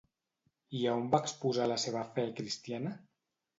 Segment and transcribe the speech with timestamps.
[0.79, 2.99] I a on va exposar la seva fe cristiana?